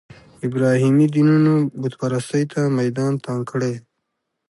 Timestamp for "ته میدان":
2.51-3.13